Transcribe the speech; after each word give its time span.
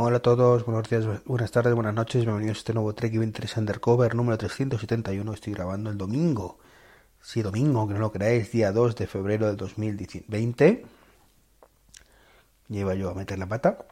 Hola 0.00 0.18
a 0.18 0.22
todos, 0.22 0.64
buenos 0.64 0.88
días, 0.88 1.24
buenas 1.24 1.50
tardes, 1.50 1.74
buenas 1.74 1.92
noches, 1.92 2.24
bienvenidos 2.24 2.58
a 2.58 2.60
este 2.60 2.72
nuevo 2.72 2.94
Trek 2.94 3.18
23 3.18 3.56
Undercover 3.56 4.14
número 4.14 4.38
371. 4.38 5.32
Estoy 5.34 5.54
grabando 5.54 5.90
el 5.90 5.98
domingo, 5.98 6.60
sí, 7.20 7.42
domingo, 7.42 7.88
que 7.88 7.94
no 7.94 7.98
lo 7.98 8.12
creáis, 8.12 8.52
día 8.52 8.70
2 8.70 8.94
de 8.94 9.08
febrero 9.08 9.48
del 9.48 9.56
2020. 9.56 10.86
Lleva 12.68 12.94
yo 12.94 13.10
a 13.10 13.14
meter 13.14 13.40
la 13.40 13.48
pata. 13.48 13.86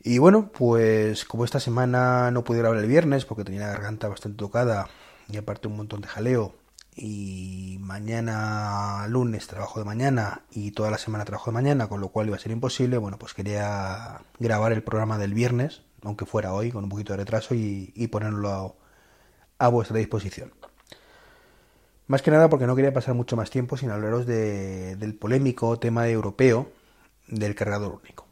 Y 0.00 0.18
bueno, 0.18 0.50
pues 0.52 1.24
como 1.24 1.46
esta 1.46 1.58
semana 1.58 2.30
no 2.30 2.44
pude 2.44 2.58
grabar 2.58 2.76
el 2.76 2.86
viernes 2.86 3.24
porque 3.24 3.44
tenía 3.44 3.62
la 3.62 3.72
garganta 3.72 4.08
bastante 4.08 4.36
tocada 4.36 4.90
y 5.26 5.38
aparte 5.38 5.68
un 5.68 5.78
montón 5.78 6.02
de 6.02 6.08
jaleo 6.08 6.54
y 6.96 7.78
mañana 7.80 9.06
lunes 9.08 9.46
trabajo 9.46 9.80
de 9.80 9.84
mañana 9.84 10.42
y 10.50 10.70
toda 10.70 10.90
la 10.90 10.98
semana 10.98 11.24
trabajo 11.24 11.50
de 11.50 11.54
mañana, 11.54 11.88
con 11.88 12.00
lo 12.00 12.08
cual 12.08 12.28
iba 12.28 12.36
a 12.36 12.40
ser 12.40 12.52
imposible, 12.52 12.98
bueno, 12.98 13.18
pues 13.18 13.34
quería 13.34 14.20
grabar 14.38 14.72
el 14.72 14.82
programa 14.82 15.18
del 15.18 15.34
viernes, 15.34 15.82
aunque 16.02 16.26
fuera 16.26 16.52
hoy, 16.52 16.70
con 16.70 16.84
un 16.84 16.90
poquito 16.90 17.12
de 17.12 17.18
retraso 17.18 17.54
y, 17.54 18.08
ponerlo 18.10 18.76
a, 19.58 19.68
vuestra 19.68 19.98
disposición. 19.98 20.52
Más 22.06 22.22
que 22.22 22.30
nada 22.30 22.48
porque 22.48 22.66
no 22.66 22.76
quería 22.76 22.92
pasar 22.92 23.14
mucho 23.14 23.34
más 23.34 23.50
tiempo 23.50 23.76
sin 23.76 23.90
hablaros 23.90 24.26
del 24.26 25.16
polémico 25.18 25.78
tema 25.78 26.08
europeo 26.08 26.70
del 27.26 27.54
cargador 27.54 28.00
único. 28.02 28.26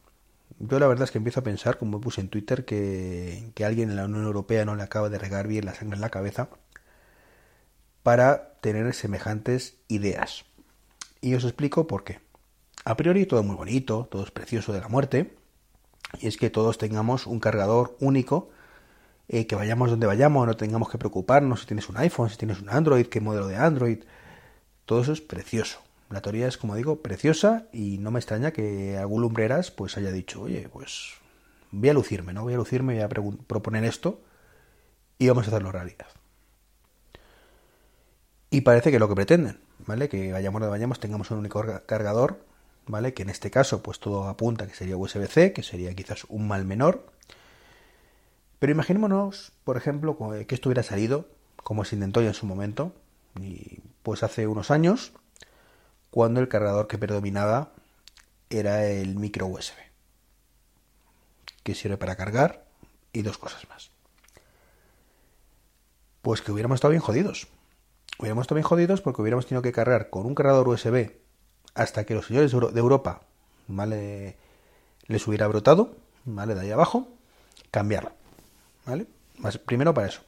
Yo 0.59 0.79
la 0.79 0.87
verdad 0.87 1.05
es 1.05 1.11
que 1.11 1.17
empiezo 1.17 1.39
a 1.41 1.43
pensar, 1.43 1.77
como 1.77 1.99
puse 1.99 2.21
en 2.21 2.29
Twitter, 2.29 2.63
que, 2.63 3.51
que 3.55 3.65
alguien 3.65 3.89
en 3.89 3.95
la 3.97 4.05
Unión 4.05 4.23
Europea 4.23 4.63
no 4.63 4.75
le 4.75 4.83
acaba 4.83 5.09
de 5.09 5.17
regar 5.17 5.47
bien 5.47 5.65
la 5.65 5.73
sangre 5.73 5.95
en 5.95 6.01
la 6.01 6.09
cabeza 6.09 6.47
para 8.03 8.52
tener 8.63 8.93
semejantes 8.95 9.75
ideas. 9.89 10.45
Y 11.19 11.35
os 11.35 11.43
explico 11.43 11.85
por 11.85 12.05
qué. 12.05 12.21
A 12.85 12.95
priori 12.95 13.25
todo 13.25 13.43
muy 13.43 13.57
bonito, 13.57 14.07
todo 14.09 14.23
es 14.23 14.31
precioso 14.31 14.71
de 14.71 14.79
la 14.79 14.87
muerte, 14.87 15.35
y 16.19 16.27
es 16.27 16.37
que 16.37 16.49
todos 16.49 16.77
tengamos 16.77 17.27
un 17.27 17.41
cargador 17.41 17.97
único, 17.99 18.49
eh, 19.27 19.47
que 19.47 19.55
vayamos 19.55 19.89
donde 19.89 20.07
vayamos, 20.07 20.47
no 20.47 20.55
tengamos 20.55 20.89
que 20.89 20.97
preocuparnos 20.97 21.61
si 21.61 21.67
tienes 21.67 21.89
un 21.89 21.97
iPhone, 21.97 22.29
si 22.29 22.37
tienes 22.37 22.61
un 22.61 22.69
Android, 22.69 23.07
qué 23.07 23.19
modelo 23.19 23.47
de 23.47 23.57
Android, 23.57 23.99
todo 24.85 25.01
eso 25.01 25.11
es 25.11 25.21
precioso. 25.21 25.81
La 26.09 26.21
teoría 26.21 26.47
es, 26.47 26.57
como 26.57 26.75
digo, 26.75 27.01
preciosa 27.01 27.67
y 27.73 27.97
no 27.97 28.11
me 28.11 28.19
extraña 28.19 28.51
que 28.51 28.97
algún 28.97 29.21
lumbreras 29.21 29.71
pues 29.71 29.97
haya 29.97 30.11
dicho, 30.11 30.41
oye, 30.41 30.69
pues 30.71 31.15
voy 31.71 31.89
a 31.89 31.93
lucirme, 31.93 32.31
¿no? 32.31 32.43
Voy 32.43 32.53
a 32.53 32.57
lucirme, 32.57 32.93
voy 32.93 33.03
a 33.03 33.09
proponer 33.09 33.83
esto 33.83 34.21
y 35.17 35.27
vamos 35.27 35.47
a 35.47 35.49
hacerlo 35.49 35.71
realidad. 35.71 36.07
Y 38.53 38.61
parece 38.61 38.91
que 38.91 38.99
lo 38.99 39.09
que 39.09 39.15
pretenden, 39.15 39.59
¿vale? 39.79 40.07
Que 40.07 40.31
vayamos 40.31 40.61
donde 40.61 40.69
vayamos 40.69 40.99
tengamos 40.99 41.31
un 41.31 41.39
único 41.39 41.65
cargador, 41.87 42.45
¿vale? 42.85 43.15
Que 43.15 43.23
en 43.23 43.31
este 43.31 43.49
caso 43.49 43.81
pues 43.81 43.99
todo 43.99 44.27
apunta 44.29 44.67
que 44.67 44.75
sería 44.75 44.95
USB-C, 44.95 45.53
que 45.53 45.63
sería 45.63 45.95
quizás 45.95 46.25
un 46.29 46.47
mal 46.47 46.63
menor. 46.63 47.03
Pero 48.59 48.71
imaginémonos, 48.71 49.53
por 49.63 49.75
ejemplo, 49.75 50.15
que 50.47 50.53
esto 50.53 50.69
hubiera 50.69 50.83
salido, 50.83 51.27
como 51.55 51.83
se 51.83 51.95
intentó 51.95 52.21
ya 52.21 52.27
en 52.27 52.35
su 52.35 52.45
momento, 52.45 52.93
y 53.41 53.79
pues 54.03 54.21
hace 54.21 54.45
unos 54.45 54.69
años, 54.69 55.13
cuando 56.11 56.39
el 56.39 56.47
cargador 56.47 56.87
que 56.87 56.99
predominaba 56.99 57.71
era 58.51 58.85
el 58.85 59.15
micro 59.15 59.47
USB, 59.47 59.73
que 61.63 61.73
sirve 61.73 61.97
para 61.97 62.15
cargar 62.15 62.67
y 63.13 63.23
dos 63.23 63.39
cosas 63.39 63.67
más. 63.67 63.89
Pues 66.21 66.43
que 66.43 66.51
hubiéramos 66.51 66.75
estado 66.75 66.91
bien 66.91 67.01
jodidos, 67.01 67.47
hubiéramos 68.19 68.43
estado 68.43 68.55
bien 68.55 68.67
jodidos 68.67 69.01
porque 69.01 69.21
hubiéramos 69.21 69.45
tenido 69.45 69.61
que 69.61 69.71
cargar 69.71 70.09
con 70.09 70.25
un 70.25 70.35
cargador 70.35 70.67
USB 70.67 71.11
hasta 71.75 72.05
que 72.05 72.13
los 72.13 72.27
señores 72.27 72.51
de 72.51 72.79
Europa. 72.79 73.21
Les 75.07 75.27
hubiera 75.27 75.47
brotado, 75.47 75.95
¿vale? 76.25 76.55
De 76.55 76.61
ahí 76.61 76.71
abajo, 76.71 77.07
cambiarlo, 77.71 78.11
¿vale? 78.85 79.07
Primero 79.65 79.93
para 79.93 80.07
eso. 80.07 80.21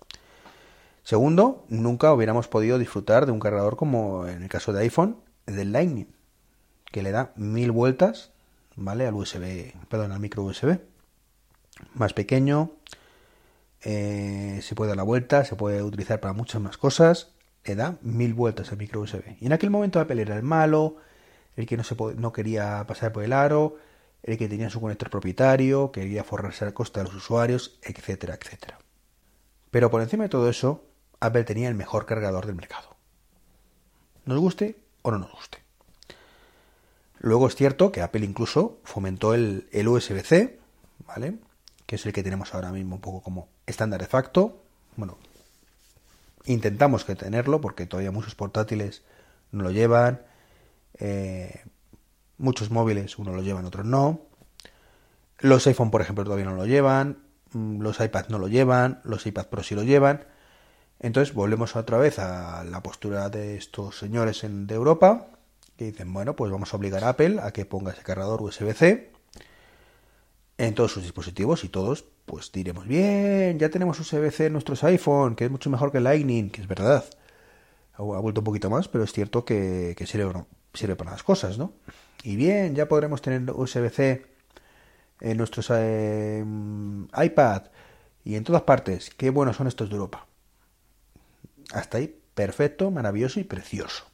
Segundo, 1.04 1.66
nunca 1.70 2.12
hubiéramos 2.14 2.48
podido 2.48 2.78
disfrutar 2.80 3.26
de 3.26 3.32
un 3.32 3.40
cargador 3.40 3.78
como 3.78 4.28
en 4.28 4.44
el 4.44 4.50
caso 4.50 4.74
de 4.74 4.82
iPhone, 4.82 5.18
del 5.46 5.72
Lightning, 5.72 6.08
que 6.92 7.04
le 7.04 7.12
da 7.12 7.32
mil 7.36 7.72
vueltas. 7.72 8.32
Al 8.86 9.14
USB, 9.14 9.74
perdón, 9.88 10.12
al 10.12 10.20
micro 10.20 10.44
USB. 10.44 10.80
Más 11.94 12.14
pequeño, 12.14 12.72
eh, 13.84 14.60
se 14.62 14.76
puede 14.76 14.90
dar 14.90 14.98
la 14.98 15.04
vuelta, 15.04 15.46
se 15.46 15.56
puede 15.56 15.82
utilizar 15.84 16.20
para 16.20 16.34
muchas 16.34 16.62
más 16.62 16.78
cosas 16.78 17.35
le 17.66 17.76
da 17.76 17.98
mil 18.02 18.34
vueltas 18.34 18.72
al 18.72 18.78
micro 18.78 19.02
USB. 19.02 19.38
Y 19.42 19.48
en 19.48 19.54
aquel 19.54 19.70
momento 19.70 20.00
Apple 20.00 20.22
era 20.22 20.36
el 20.36 20.44
malo, 20.44 20.98
el 21.56 21.66
que 21.66 21.78
no, 21.78 21.84
se 21.84 21.96
no 21.96 22.32
quería 22.32 22.86
pasar 22.88 23.12
por 23.12 23.24
el 23.24 23.34
aro, 23.34 23.78
el 24.24 24.38
que 24.38 24.48
tenía 24.48 24.70
su 24.70 24.82
conector 24.82 25.10
propietario, 25.10 25.92
quería 25.92 26.24
forrarse 26.24 26.66
a 26.66 26.74
costa 26.74 27.00
de 27.00 27.06
los 27.06 27.16
usuarios, 27.16 27.80
etcétera, 27.82 28.36
etcétera. 28.36 28.80
Pero 29.72 29.92
por 29.92 30.02
encima 30.02 30.24
de 30.24 30.30
todo 30.30 30.50
eso, 30.50 30.86
Apple 31.20 31.44
tenía 31.44 31.68
el 31.68 31.76
mejor 31.76 32.06
cargador 32.06 32.46
del 32.46 32.56
mercado. 32.56 32.96
Nos 34.26 34.40
guste 34.40 34.78
o 35.02 35.12
no 35.12 35.20
nos 35.20 35.32
guste. 35.32 35.60
Luego 37.20 37.48
es 37.48 37.56
cierto 37.56 37.92
que 37.92 38.02
Apple 38.02 38.26
incluso 38.26 38.80
fomentó 38.84 39.34
el, 39.34 39.68
el 39.72 39.88
USB-C, 39.88 40.60
¿vale? 41.08 41.40
Que 41.86 41.96
es 41.96 42.06
el 42.06 42.14
que 42.14 42.24
tenemos 42.24 42.54
ahora 42.54 42.72
mismo 42.72 42.96
un 42.96 43.02
poco 43.02 43.22
como 43.22 43.48
estándar 43.66 44.02
de 44.02 44.08
facto. 44.08 44.62
Bueno, 44.96 45.18
Intentamos 46.46 47.06
que 47.06 47.16
tenerlo 47.16 47.62
porque 47.62 47.86
todavía 47.86 48.12
muchos 48.12 48.36
portátiles 48.36 49.04
no 49.52 49.64
lo 49.64 49.72
llevan. 49.72 50.22
Eh, 51.00 51.64
muchos 52.38 52.72
móviles 52.72 53.18
uno 53.18 53.34
lo 53.34 53.42
llevan, 53.42 53.66
otros 53.66 53.86
no. 53.86 54.22
Los 55.40 55.68
iPhone, 55.68 55.92
por 55.92 56.02
ejemplo, 56.02 56.24
todavía 56.24 56.46
no 56.46 56.56
lo 56.56 56.66
llevan. 56.66 57.20
Mm, 57.52 57.82
los 57.82 58.00
iPads 58.00 58.30
no 58.30 58.40
lo 58.40 58.48
llevan. 58.48 59.02
Los 59.04 59.26
iPad 59.26 59.48
Pro 59.48 59.64
sí 59.64 59.76
lo 59.76 59.84
llevan. 59.84 60.26
Entonces 61.00 61.34
volvemos 61.34 61.76
otra 61.76 61.98
vez 61.98 62.20
a 62.20 62.64
la 62.64 62.82
postura 62.82 63.30
de 63.30 63.58
estos 63.58 63.98
señores 63.98 64.44
en, 64.44 64.68
de 64.68 64.76
Europa 64.76 65.28
que 65.78 65.86
dicen, 65.86 66.14
bueno, 66.14 66.36
pues 66.36 66.52
vamos 66.52 66.74
a 66.74 66.78
obligar 66.78 67.04
a 67.04 67.10
Apple 67.10 67.40
a 67.42 67.52
que 67.52 67.66
ponga 67.66 67.92
ese 67.92 68.02
cargador 68.02 68.42
USB-C 68.42 69.15
en 70.58 70.74
todos 70.74 70.92
sus 70.92 71.04
dispositivos 71.04 71.64
y 71.64 71.70
todos 71.70 72.06
pues 72.26 72.52
diremos, 72.52 72.88
bien, 72.88 73.60
ya 73.60 73.70
tenemos 73.70 74.00
USB-C 74.00 74.48
en 74.48 74.54
nuestros 74.54 74.84
iPhone, 74.84 75.36
que 75.36 75.46
es 75.46 75.52
mucho 75.52 75.70
mejor 75.70 75.92
que 75.92 76.00
Lightning, 76.00 76.50
que 76.50 76.62
es 76.62 76.68
verdad. 76.68 77.06
Ha, 77.94 78.02
vuelto 78.02 78.42
un 78.42 78.46
poquito 78.46 78.70
más, 78.70 78.88
pero 78.88 79.04
es 79.04 79.14
cierto 79.14 79.46
que, 79.46 79.96
sirve, 80.06 80.96
para 80.96 81.12
las 81.12 81.24
cosas, 81.24 81.58
¿no? 81.58 81.74
Y 82.24 82.36
bien, 82.36 82.76
ya 82.76 82.88
podremos 82.88 83.22
tener 83.22 83.50
USB-C 83.52 84.26
en 85.22 85.38
nuestros 85.38 85.72
eh, 85.72 86.44
iPad 87.24 87.64
y 88.24 88.36
en 88.36 88.44
todas 88.44 88.64
partes. 88.64 89.12
Qué 89.12 89.30
buenos 89.30 89.56
son 89.56 89.68
estos 89.68 89.90
de 89.90 89.96
Europa. 89.96 90.26
Hasta 91.72 92.00
ahí, 92.00 92.20
perfecto, 92.34 92.90
maravilloso 92.90 93.40
y 93.40 93.44
precioso. 93.44 94.06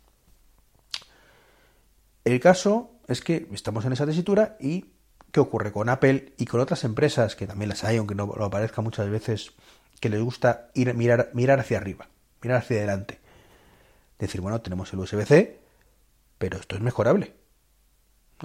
El 2.25 2.39
caso 2.39 2.91
es 3.07 3.21
que 3.21 3.47
estamos 3.53 3.85
en 3.85 3.93
esa 3.93 4.05
tesitura 4.05 4.57
y 4.59 4.91
¿Qué 5.31 5.39
ocurre 5.39 5.71
con 5.71 5.89
Apple 5.89 6.33
y 6.37 6.45
con 6.45 6.59
otras 6.59 6.83
empresas, 6.83 7.35
que 7.35 7.47
también 7.47 7.69
las 7.69 7.83
hay, 7.83 7.97
aunque 7.97 8.15
no 8.15 8.25
lo 8.25 8.49
parezca 8.49 8.81
muchas 8.81 9.09
veces, 9.09 9.53
que 9.99 10.09
les 10.09 10.21
gusta 10.21 10.69
ir 10.73 10.93
mirar, 10.93 11.29
mirar 11.33 11.59
hacia 11.59 11.77
arriba, 11.77 12.09
mirar 12.41 12.57
hacia 12.57 12.77
adelante? 12.77 13.19
Decir, 14.19 14.41
bueno, 14.41 14.61
tenemos 14.61 14.91
el 14.91 14.99
USB-C, 14.99 15.59
pero 16.37 16.57
esto 16.59 16.75
es 16.75 16.81
mejorable. 16.81 17.33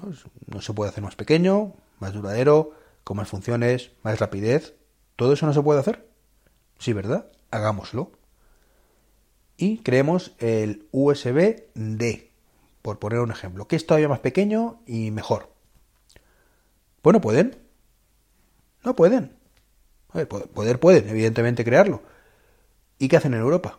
¿no? 0.01 0.13
¿no? 0.47 0.61
se 0.61 0.73
puede 0.73 0.91
hacer 0.91 1.03
más 1.03 1.17
pequeño, 1.17 1.75
más 1.99 2.13
duradero, 2.13 2.73
con 3.03 3.17
más 3.17 3.29
funciones, 3.29 3.91
más 4.03 4.19
rapidez. 4.21 4.75
¿Todo 5.17 5.33
eso 5.33 5.47
no 5.47 5.53
se 5.53 5.63
puede 5.63 5.81
hacer? 5.81 6.09
Sí, 6.79 6.93
¿verdad? 6.93 7.31
Hagámoslo. 7.51 8.13
Y 9.57 9.79
creemos 9.79 10.35
el 10.39 10.87
USB-D, 10.93 12.31
por 12.83 12.99
poner 12.99 13.21
un 13.21 13.31
ejemplo, 13.31 13.67
que 13.67 13.77
es 13.77 13.87
todavía 13.87 14.09
más 14.09 14.21
pequeño 14.21 14.81
y 14.87 15.11
mejor. 15.11 15.56
Bueno, 17.07 17.21
pueden. 17.21 17.57
No 18.83 18.97
pueden. 18.97 19.37
poder 20.55 20.81
pueden, 20.81 21.09
evidentemente, 21.09 21.63
crearlo. 21.63 22.03
¿Y 22.99 23.07
qué 23.07 23.17
hacen 23.17 23.33
en 23.33 23.43
Europa? 23.43 23.79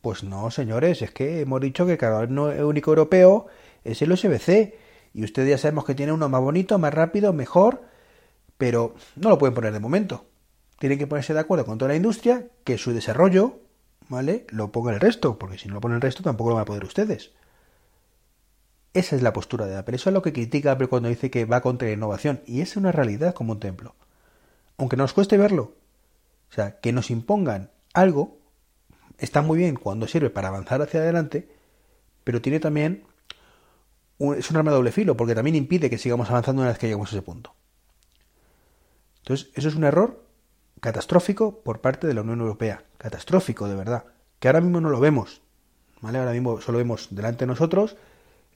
Pues 0.00 0.24
no, 0.24 0.50
señores, 0.50 1.02
es 1.02 1.10
que 1.10 1.42
hemos 1.42 1.60
dicho 1.60 1.84
que 1.84 1.98
cada 1.98 2.20
único 2.64 2.90
europeo 2.90 3.48
es 3.84 4.00
el 4.00 4.12
USB-C. 4.12 4.78
Y 5.12 5.24
ustedes 5.24 5.50
ya 5.50 5.58
sabemos 5.58 5.84
que 5.84 5.94
tiene 5.94 6.10
uno 6.10 6.30
más 6.30 6.40
bonito, 6.40 6.78
más 6.78 6.94
rápido, 6.94 7.34
mejor, 7.34 7.82
pero 8.56 8.94
no 9.16 9.28
lo 9.28 9.36
pueden 9.36 9.52
poner 9.52 9.74
de 9.74 9.80
momento. 9.80 10.24
Tienen 10.78 10.98
que 10.98 11.06
ponerse 11.06 11.34
de 11.34 11.40
acuerdo 11.40 11.66
con 11.66 11.76
toda 11.76 11.90
la 11.90 11.96
industria 11.96 12.46
que 12.64 12.78
su 12.78 12.94
desarrollo, 12.94 13.60
¿vale? 14.08 14.46
Lo 14.48 14.72
ponga 14.72 14.94
el 14.94 15.00
resto, 15.00 15.38
porque 15.38 15.58
si 15.58 15.68
no 15.68 15.74
lo 15.74 15.80
pone 15.82 15.96
el 15.96 16.00
resto 16.00 16.22
tampoco 16.22 16.48
lo 16.48 16.56
van 16.56 16.62
a 16.62 16.64
poder 16.64 16.84
ustedes. 16.84 17.32
Esa 18.98 19.16
es 19.16 19.22
la 19.22 19.32
postura 19.32 19.66
de 19.66 19.76
Apple. 19.76 19.96
Eso 19.96 20.10
es 20.10 20.14
lo 20.14 20.22
que 20.22 20.32
critica 20.32 20.72
Apple 20.72 20.88
cuando 20.88 21.08
dice 21.08 21.30
que 21.30 21.44
va 21.44 21.60
contra 21.60 21.88
la 21.88 21.94
innovación. 21.94 22.40
Y 22.46 22.62
es 22.62 22.76
una 22.76 22.90
realidad 22.90 23.34
como 23.34 23.52
un 23.52 23.60
templo. 23.60 23.94
Aunque 24.76 24.96
nos 24.96 25.12
cueste 25.12 25.36
verlo. 25.36 25.74
O 26.50 26.54
sea, 26.54 26.80
que 26.80 26.92
nos 26.92 27.10
impongan 27.10 27.70
algo 27.94 28.38
está 29.18 29.42
muy 29.42 29.58
bien 29.58 29.76
cuando 29.76 30.06
sirve 30.06 30.30
para 30.30 30.48
avanzar 30.48 30.80
hacia 30.80 31.00
adelante, 31.00 31.48
pero 32.24 32.40
tiene 32.40 32.60
también 32.60 33.04
es 34.36 34.50
un 34.50 34.56
arma 34.56 34.72
de 34.72 34.76
doble 34.76 34.92
filo, 34.92 35.16
porque 35.16 35.34
también 35.34 35.54
impide 35.54 35.90
que 35.90 35.98
sigamos 35.98 36.28
avanzando 36.30 36.62
una 36.62 36.70
vez 36.70 36.78
que 36.78 36.86
lleguemos 36.86 37.12
a 37.12 37.16
ese 37.16 37.22
punto. 37.22 37.54
Entonces, 39.18 39.50
eso 39.54 39.68
es 39.68 39.76
un 39.76 39.84
error 39.84 40.24
catastrófico 40.80 41.60
por 41.60 41.80
parte 41.80 42.06
de 42.08 42.14
la 42.14 42.22
Unión 42.22 42.40
Europea. 42.40 42.82
Catastrófico, 42.96 43.68
de 43.68 43.76
verdad. 43.76 44.06
Que 44.40 44.48
ahora 44.48 44.60
mismo 44.60 44.80
no 44.80 44.90
lo 44.90 44.98
vemos. 44.98 45.42
¿Vale? 46.00 46.18
Ahora 46.18 46.32
mismo 46.32 46.60
solo 46.60 46.78
vemos 46.78 47.08
delante 47.10 47.40
de 47.40 47.48
nosotros 47.48 47.96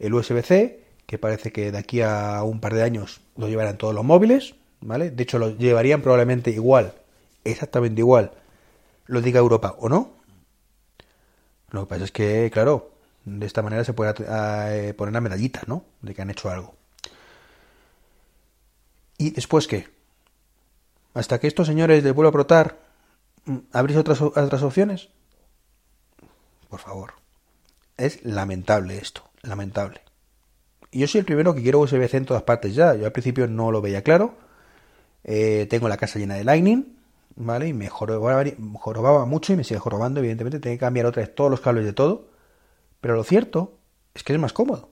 el 0.02 0.14
USB-C, 0.14 0.84
que 1.06 1.19
parece 1.19 1.52
que 1.52 1.72
de 1.72 1.78
aquí 1.78 2.02
a 2.02 2.43
un 2.43 2.60
par 2.60 2.75
de 2.75 2.82
años 2.82 3.22
lo 3.37 3.49
llevarán 3.49 3.78
todos 3.78 3.94
los 3.94 4.04
móviles. 4.04 4.54
¿Vale? 4.84 5.12
De 5.12 5.22
hecho, 5.22 5.38
lo 5.38 5.56
llevarían 5.56 6.02
probablemente 6.02 6.50
igual, 6.50 6.94
exactamente 7.44 8.00
igual, 8.00 8.32
lo 9.06 9.20
diga 9.20 9.38
Europa 9.38 9.76
o 9.78 9.88
no. 9.88 10.10
Lo 11.70 11.82
que 11.82 11.87
pasa 11.87 12.04
es 12.04 12.10
que, 12.10 12.50
claro, 12.52 12.90
de 13.25 13.46
esta 13.46 13.62
manera 13.62 13.84
se 13.84 13.93
puede 13.93 14.12
eh, 14.19 14.93
poner 14.94 15.10
una 15.10 15.20
medallita, 15.20 15.62
¿no? 15.66 15.84
De 16.00 16.14
que 16.14 16.22
han 16.22 16.31
hecho 16.31 16.50
algo. 16.50 16.75
¿Y 19.19 19.31
después 19.31 19.69
qué? 19.69 19.88
Hasta 21.14 21.38
que 21.38 21.46
estos 21.46 21.69
señores 21.69 22.02
les 22.02 22.12
vuelva 22.12 22.31
a 22.31 22.32
brotar, 22.32 22.78
mm, 23.44 23.58
¿abrís 23.72 23.96
otras, 23.96 24.20
otras 24.20 24.62
opciones? 24.62 25.10
Por 26.69 26.81
favor. 26.81 27.12
Es 27.96 28.25
lamentable 28.25 28.98
esto, 28.98 29.22
lamentable. 29.42 30.00
Y 30.90 31.00
yo 31.00 31.08
soy 31.08 31.20
el 31.20 31.24
primero 31.24 31.54
que 31.54 31.62
quiero 31.62 31.80
USB-C 31.80 32.18
en 32.18 32.26
todas 32.26 32.42
partes 32.42 32.74
ya. 32.74 32.94
Yo 32.94 33.06
al 33.06 33.12
principio 33.12 33.46
no 33.46 33.70
lo 33.72 33.80
veía 33.80 34.02
claro. 34.02 34.34
Eh, 35.24 35.66
tengo 35.70 35.88
la 35.88 35.96
casa 35.96 36.18
llena 36.18 36.34
de 36.34 36.44
Lightning, 36.44 36.98
¿vale? 37.36 37.68
Y 37.68 37.72
me 37.72 37.88
jorobaba, 37.88 39.24
mucho 39.24 39.52
y 39.52 39.56
me 39.56 39.64
sigue 39.64 39.80
jorobando, 39.80 40.20
evidentemente. 40.20 40.60
Tengo 40.60 40.74
que 40.74 40.80
cambiar 40.80 41.06
otra 41.06 41.22
vez 41.22 41.34
todos 41.34 41.50
los 41.50 41.60
cables 41.60 41.86
de 41.86 41.94
todo. 41.94 42.28
Pero 43.00 43.16
lo 43.16 43.24
cierto 43.24 43.78
es 44.14 44.22
que 44.22 44.34
es 44.34 44.38
más 44.38 44.52
cómodo. 44.52 44.90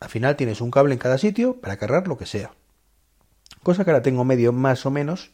Al 0.00 0.08
final 0.08 0.36
tienes 0.36 0.60
un 0.60 0.70
cable 0.70 0.94
en 0.94 0.98
cada 0.98 1.18
sitio 1.18 1.60
para 1.60 1.76
cargar 1.76 2.08
lo 2.08 2.16
que 2.16 2.26
sea. 2.26 2.52
Cosa 3.62 3.84
que 3.84 3.90
ahora 3.90 4.02
tengo 4.02 4.24
medio 4.24 4.52
más 4.52 4.84
o 4.86 4.90
menos, 4.90 5.32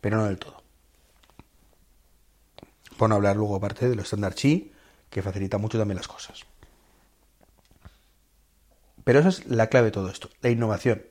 pero 0.00 0.16
no 0.16 0.24
del 0.24 0.38
todo. 0.38 0.62
Por 2.96 3.08
no 3.08 3.16
hablar 3.16 3.36
luego 3.36 3.56
aparte 3.56 3.88
de 3.88 3.96
lo 3.96 4.02
estándar 4.02 4.34
chi, 4.34 4.72
que 5.10 5.22
facilita 5.22 5.58
mucho 5.58 5.78
también 5.78 5.96
las 5.96 6.08
cosas. 6.08 6.44
Pero 9.04 9.20
esa 9.20 9.28
es 9.30 9.46
la 9.46 9.68
clave 9.68 9.86
de 9.86 9.92
todo 9.92 10.08
esto, 10.08 10.28
la 10.40 10.50
innovación. 10.50 11.02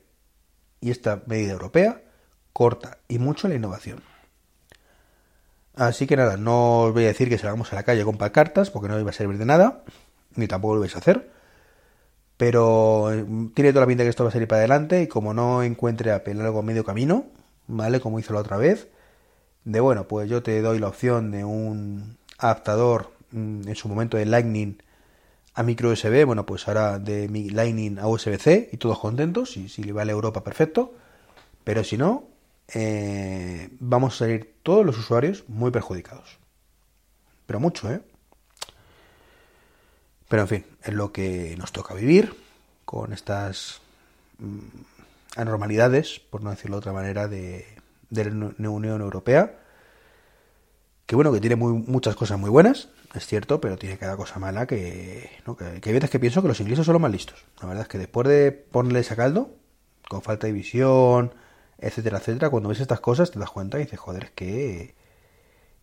Y 0.80 0.90
esta 0.90 1.22
medida 1.26 1.52
europea 1.52 2.02
corta 2.52 2.98
y 3.08 3.18
mucho 3.18 3.48
la 3.48 3.54
innovación. 3.54 4.02
Así 5.74 6.06
que 6.06 6.16
nada, 6.16 6.36
no 6.36 6.80
os 6.82 6.92
voy 6.92 7.04
a 7.04 7.08
decir 7.08 7.28
que 7.28 7.38
salgamos 7.38 7.72
a 7.72 7.76
la 7.76 7.82
calle 7.82 8.04
con 8.04 8.16
cartas, 8.16 8.70
porque 8.70 8.88
no 8.88 8.98
iba 8.98 9.10
a 9.10 9.14
servir 9.14 9.38
de 9.38 9.46
nada, 9.46 9.82
ni 10.36 10.46
tampoco 10.46 10.74
lo 10.74 10.80
vais 10.80 10.94
a 10.94 10.98
hacer. 10.98 11.30
Pero 12.36 13.12
eh, 13.12 13.24
tiene 13.54 13.72
toda 13.72 13.82
la 13.82 13.86
pinta 13.86 14.04
que 14.04 14.10
esto 14.10 14.24
va 14.24 14.30
a 14.30 14.32
salir 14.32 14.48
para 14.48 14.60
adelante 14.60 15.02
y 15.02 15.06
como 15.06 15.32
no 15.34 15.62
encuentre 15.62 16.10
a 16.12 16.22
algo 16.26 16.58
a 16.58 16.62
medio 16.62 16.84
camino, 16.84 17.26
¿vale? 17.68 18.00
Como 18.00 18.18
hizo 18.18 18.34
la 18.34 18.40
otra 18.40 18.56
vez, 18.56 18.88
de 19.64 19.80
bueno, 19.80 20.08
pues 20.08 20.28
yo 20.28 20.42
te 20.42 20.60
doy 20.60 20.78
la 20.78 20.88
opción 20.88 21.30
de 21.30 21.44
un 21.44 22.18
adaptador 22.38 23.12
mm, 23.30 23.68
en 23.68 23.74
su 23.76 23.88
momento 23.88 24.16
de 24.16 24.26
Lightning 24.26 24.82
a 25.54 25.62
micro 25.62 25.90
USB, 25.90 26.24
bueno, 26.24 26.46
pues 26.46 26.66
ahora 26.66 26.98
de 26.98 27.28
mi 27.28 27.50
Lightning 27.50 27.98
a 27.98 28.06
USB-C 28.06 28.70
y 28.72 28.76
todos 28.78 28.98
contentos, 28.98 29.56
y 29.56 29.68
si 29.68 29.82
le 29.82 29.92
vale 29.92 30.12
Europa, 30.12 30.42
perfecto. 30.42 30.94
Pero 31.64 31.84
si 31.84 31.96
no, 31.96 32.24
eh, 32.74 33.68
vamos 33.78 34.14
a 34.14 34.18
salir 34.18 34.54
todos 34.62 34.84
los 34.84 34.98
usuarios 34.98 35.44
muy 35.48 35.70
perjudicados. 35.70 36.38
Pero 37.46 37.60
mucho, 37.60 37.90
¿eh? 37.90 38.00
Pero 40.28 40.42
en 40.42 40.48
fin, 40.48 40.64
es 40.82 40.94
lo 40.94 41.12
que 41.12 41.54
nos 41.58 41.72
toca 41.72 41.92
vivir 41.92 42.34
con 42.86 43.12
estas 43.12 43.82
mm, 44.38 44.60
anormalidades, 45.36 46.20
por 46.30 46.42
no 46.42 46.50
decirlo 46.50 46.76
de 46.76 46.78
otra 46.78 46.92
manera, 46.92 47.28
de, 47.28 47.66
la 48.10 48.70
Unión 48.70 49.02
Europea. 49.02 49.58
Que 51.04 51.16
bueno, 51.16 51.32
que 51.32 51.40
tiene 51.40 51.56
muchas 51.56 52.16
cosas 52.16 52.38
muy 52.38 52.48
buenas, 52.48 52.88
es 53.14 53.26
cierto, 53.26 53.60
pero 53.60 53.76
tiene 53.76 53.98
cada 53.98 54.16
cosa 54.16 54.38
mala 54.38 54.66
que, 54.66 55.30
que, 55.80 55.88
hay 55.88 55.92
veces 55.92 56.10
que 56.10 56.18
pienso 56.18 56.42
que 56.42 56.48
los 56.48 56.60
ingleses 56.60 56.86
son 56.86 56.94
los 56.94 57.02
más 57.02 57.12
listos. 57.12 57.44
La 57.60 57.68
verdad 57.68 57.82
es 57.82 57.88
que 57.88 57.98
después 57.98 58.26
de 58.26 58.52
ponerles 58.52 59.10
a 59.12 59.16
caldo, 59.16 59.50
con 60.08 60.22
falta 60.22 60.46
de 60.46 60.52
visión, 60.52 61.34
etcétera, 61.78 62.18
etcétera, 62.18 62.50
cuando 62.50 62.68
ves 62.68 62.80
estas 62.80 63.00
cosas 63.00 63.30
te 63.30 63.38
das 63.38 63.50
cuenta 63.50 63.78
y 63.78 63.84
dices, 63.84 63.98
joder, 63.98 64.24
es 64.24 64.30
que 64.30 64.94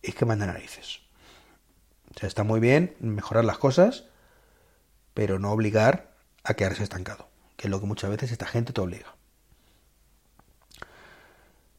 es 0.02 0.14
que 0.14 0.24
manda 0.24 0.46
narices. 0.46 1.00
O 2.14 2.18
sea, 2.18 2.26
está 2.26 2.42
muy 2.42 2.58
bien 2.58 2.96
mejorar 3.00 3.44
las 3.44 3.58
cosas, 3.58 4.04
pero 5.14 5.38
no 5.38 5.52
obligar 5.52 6.14
a 6.42 6.54
quedarse 6.54 6.82
estancado, 6.82 7.28
que 7.56 7.68
es 7.68 7.70
lo 7.70 7.80
que 7.80 7.86
muchas 7.86 8.10
veces 8.10 8.32
esta 8.32 8.46
gente 8.46 8.72
te 8.72 8.80
obliga. 8.80 9.14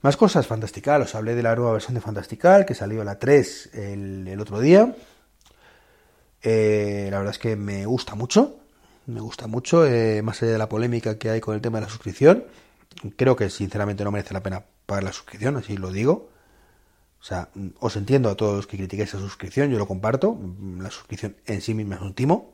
Más 0.02 0.18
cosas, 0.18 0.48
Fantastical, 0.48 1.04
os 1.04 1.14
hablé 1.14 1.36
de 1.36 1.44
la 1.44 1.56
nueva 1.56 1.74
versión 1.74 1.94
de 1.94 2.02
Fantastical, 2.02 2.66
que 2.66 2.74
salió 2.74 3.04
la 3.04 3.20
3 3.20 3.70
el, 3.74 4.40
otro 4.40 4.60
día. 4.60 4.96
Eh, 6.42 7.08
la 7.12 7.18
verdad 7.20 7.34
es 7.34 7.40
que 7.40 7.56
me 7.56 7.86
gusta 7.86 8.16
mucho, 8.16 8.58
me 9.08 9.22
gusta 9.22 9.48
mucho, 9.48 9.86
eh, 9.86 10.22
más 10.22 10.42
allá 10.42 10.54
de 10.54 10.58
la 10.58 10.70
polémica 10.70 11.18
que 11.18 11.30
hay 11.30 11.42
con 11.42 11.56
el 11.56 11.62
tema 11.62 11.80
de 11.80 11.86
la 11.86 11.90
suscripción. 11.90 12.46
Creo 13.16 13.36
que 13.36 13.50
sinceramente 13.50 14.04
no 14.04 14.12
merece 14.12 14.34
la 14.34 14.44
pena 14.44 14.64
pagar 14.86 15.04
la 15.04 15.14
suscripción, 15.14 15.58
así 15.58 15.78
lo 15.78 15.92
digo. 15.92 16.30
O 17.20 17.24
sea, 17.24 17.50
os 17.80 17.96
entiendo 17.96 18.30
a 18.30 18.36
todos 18.36 18.56
los 18.56 18.68
que 18.68 18.78
critiquéis 18.78 19.10
esa 19.10 19.20
suscripción, 19.20 19.70
yo 19.70 19.78
lo 19.78 19.88
comparto. 19.88 20.38
La 20.80 20.90
suscripción 20.90 21.36
en 21.46 21.62
sí 21.62 21.74
misma 21.74 21.96
es 21.96 22.02
un 22.02 22.14
timo 22.14 22.54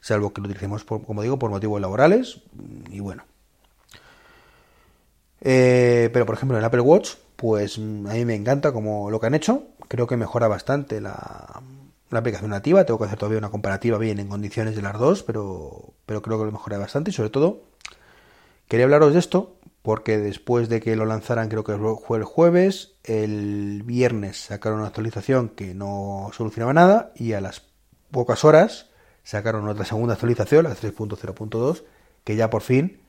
salvo 0.00 0.32
que 0.32 0.40
lo 0.40 0.46
utilicemos, 0.46 0.84
como 0.84 1.22
digo, 1.22 1.38
por 1.38 1.50
motivos 1.50 1.80
laborales. 1.80 2.40
Y 2.90 3.00
bueno. 3.00 3.24
Eh, 5.40 6.10
pero 6.12 6.26
por 6.26 6.34
ejemplo 6.34 6.58
en 6.58 6.64
Apple 6.64 6.80
Watch, 6.80 7.14
pues 7.36 7.78
a 7.78 7.80
mí 7.80 8.24
me 8.24 8.34
encanta 8.34 8.72
como 8.72 9.10
lo 9.10 9.20
que 9.20 9.26
han 9.26 9.34
hecho. 9.34 9.68
Creo 9.88 10.06
que 10.06 10.16
mejora 10.16 10.48
bastante 10.48 11.00
la, 11.00 11.62
aplicación 12.10 12.50
nativa. 12.50 12.84
Tengo 12.84 12.98
que 12.98 13.06
hacer 13.06 13.18
todavía 13.18 13.38
una 13.38 13.50
comparativa 13.50 13.98
bien 13.98 14.18
en 14.18 14.28
condiciones 14.28 14.76
de 14.76 14.82
las 14.82 14.98
dos, 14.98 15.22
pero, 15.22 15.92
pero 16.06 16.22
creo 16.22 16.38
que 16.38 16.46
lo 16.46 16.52
mejora 16.52 16.78
bastante. 16.78 17.10
Y 17.10 17.14
sobre 17.14 17.30
todo, 17.30 17.62
quería 18.68 18.84
hablaros 18.84 19.12
de 19.12 19.18
esto 19.18 19.56
porque 19.82 20.18
después 20.18 20.68
de 20.68 20.80
que 20.80 20.96
lo 20.96 21.06
lanzaran, 21.06 21.48
creo 21.48 21.64
que 21.64 21.78
fue 22.06 22.18
el 22.18 22.24
jueves, 22.24 22.94
el 23.04 23.82
viernes 23.84 24.38
sacaron 24.38 24.80
una 24.80 24.88
actualización 24.88 25.48
que 25.48 25.74
no 25.74 26.30
solucionaba 26.34 26.74
nada 26.74 27.12
y 27.14 27.32
a 27.32 27.40
las 27.40 27.62
pocas 28.10 28.44
horas 28.44 28.90
sacaron 29.22 29.68
otra 29.68 29.84
segunda 29.84 30.14
actualización, 30.14 30.64
la 30.64 30.74
3.0.2, 30.74 31.84
que 32.24 32.36
ya 32.36 32.50
por 32.50 32.62
fin 32.62 33.00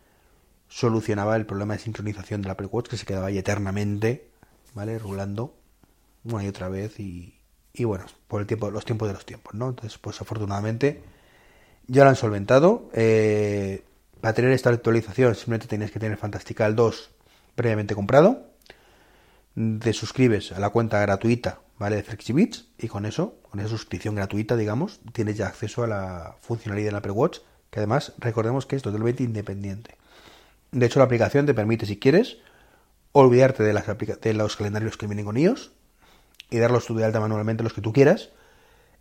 solucionaba 0.67 1.35
el 1.35 1.45
problema 1.45 1.73
de 1.73 1.79
sincronización 1.79 2.41
del 2.41 2.51
Apple 2.51 2.67
Watch 2.67 2.89
que 2.89 2.97
se 2.97 3.05
quedaba 3.05 3.27
ahí 3.27 3.37
eternamente, 3.37 4.29
¿vale? 4.73 4.99
Rulando 4.99 5.55
una 6.23 6.43
y 6.43 6.47
otra 6.47 6.69
vez 6.69 6.99
y, 6.99 7.38
y 7.79 7.85
bueno, 7.85 8.05
por 8.27 8.41
el 8.41 8.47
tiempo, 8.47 8.69
los 8.69 8.85
tiempos 8.85 9.07
de 9.07 9.13
los 9.13 9.25
tiempos, 9.25 9.53
¿no? 9.53 9.69
Entonces, 9.69 9.97
pues 9.97 10.19
afortunadamente 10.21 11.01
ya 11.87 12.03
lo 12.03 12.09
han 12.09 12.15
solventado. 12.15 12.89
Eh, 12.93 13.83
para 14.19 14.33
tener 14.33 14.51
esta 14.51 14.69
actualización 14.69 15.33
simplemente 15.33 15.67
tienes 15.67 15.91
que 15.91 15.99
tener 15.99 16.17
Fantastical 16.17 16.75
2 16.75 17.09
previamente 17.55 17.95
comprado. 17.95 18.43
Te 19.55 19.93
suscribes 19.93 20.51
a 20.51 20.59
la 20.59 20.69
cuenta 20.69 20.99
gratuita 20.99 21.59
¿vale? 21.79 21.95
De 21.95 22.03
FlexiBits 22.03 22.67
y 22.77 22.87
con 22.87 23.05
eso, 23.05 23.35
con 23.49 23.59
esa 23.61 23.69
suscripción 23.69 24.13
gratuita, 24.13 24.57
digamos, 24.57 24.99
tienes 25.13 25.37
ya 25.37 25.47
acceso 25.47 25.83
a 25.83 25.87
la 25.87 26.35
funcionalidad 26.41 26.89
del 26.89 26.95
Apple 26.95 27.13
Watch, 27.13 27.39
que 27.71 27.79
además 27.79 28.13
recordemos 28.19 28.65
que 28.65 28.75
es 28.75 28.81
totalmente 28.81 29.23
independiente. 29.23 29.95
De 30.71 30.85
hecho, 30.85 30.99
la 30.99 31.05
aplicación 31.05 31.45
te 31.45 31.53
permite, 31.53 31.85
si 31.85 31.97
quieres, 31.97 32.37
olvidarte 33.13 33.63
de, 33.63 33.73
las 33.73 33.85
de 33.87 34.33
los 34.33 34.57
calendarios 34.57 34.97
que 34.97 35.07
vienen 35.07 35.25
con 35.25 35.37
iOS 35.37 35.71
y 36.49 36.57
darlos 36.57 36.85
tú 36.85 36.95
de 36.95 37.05
alta 37.05 37.19
manualmente 37.19 37.63
los 37.63 37.73
que 37.73 37.81
tú 37.81 37.93
quieras 37.93 38.29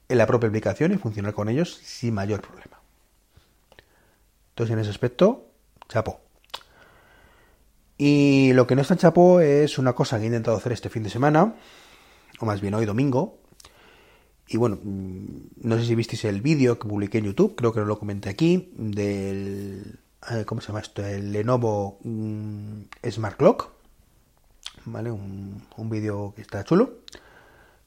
en 0.09 0.19
la 0.19 0.27
propia 0.27 0.49
aplicación 0.49 0.93
y 0.93 0.97
funcionar 0.97 1.35
con 1.35 1.49
ellos 1.49 1.75
sin 1.83 2.15
mayor 2.15 2.41
problema. 2.41 2.81
Entonces, 4.51 4.75
en 4.75 4.81
ese 4.81 4.91
aspecto, 4.91 5.47
chapo. 5.89 6.21
Y 7.97 8.53
lo 8.55 8.67
que 8.67 8.75
no 8.75 8.83
está 8.83 8.97
chapo 8.97 9.41
es 9.41 9.79
una 9.79 9.93
cosa 9.93 10.19
que 10.19 10.25
he 10.25 10.27
intentado 10.27 10.57
hacer 10.57 10.73
este 10.73 10.89
fin 10.89 11.03
de 11.03 11.11
semana, 11.11 11.55
o 12.41 12.47
más 12.47 12.61
bien 12.61 12.75
hoy 12.75 12.87
domingo. 12.87 13.39
Y 14.47 14.57
bueno, 14.57 14.79
mm, 14.83 15.27
no 15.63 15.77
sé 15.79 15.85
si 15.85 15.95
visteis 15.95 16.25
el 16.25 16.41
vídeo 16.41 16.79
que 16.79 16.89
publiqué 16.89 17.19
en 17.19 17.27
YouTube, 17.27 17.55
creo 17.55 17.73
que 17.73 17.81
no 17.81 17.87
lo 17.87 17.99
comenté 17.99 18.31
aquí, 18.31 18.73
del... 18.77 19.99
¿Cómo 20.47 20.61
se 20.61 20.69
llama 20.69 20.81
esto? 20.81 21.05
El 21.07 21.33
Lenovo 21.33 21.99
mm, 22.03 22.83
Smart 23.09 23.37
Clock. 23.37 23.71
¿Vale? 24.85 25.11
Un 25.11 25.91
vídeo 25.91 26.33
que 26.35 26.43
está 26.43 26.65
chulo. 26.65 26.99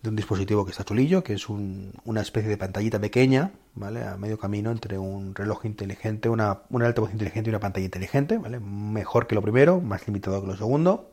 De 0.02 0.10
un 0.10 0.16
dispositivo 0.16 0.66
que 0.66 0.72
está 0.72 0.84
chulillo, 0.84 1.24
que 1.24 1.34
es 1.34 1.48
una 1.50 2.22
especie 2.22 2.50
de 2.50 2.58
pantallita 2.58 3.00
pequeña, 3.00 3.52
¿vale? 3.76 4.04
A 4.04 4.18
medio 4.18 4.40
camino 4.40 4.72
entre 4.72 4.98
un 4.98 5.36
reloj 5.36 5.66
inteligente, 5.66 6.28
una, 6.28 6.62
una 6.70 6.88
altavoz 6.88 7.12
inteligente 7.12 7.50
y 7.50 7.52
una 7.52 7.60
pantalla 7.60 7.86
inteligente, 7.86 8.38
¿vale? 8.38 8.60
Mejor 8.60 9.28
que 9.28 9.36
lo 9.36 9.42
primero, 9.44 9.80
más 9.80 10.08
limitado 10.08 10.42
que 10.42 10.48
lo 10.48 10.58
segundo. 10.58 11.12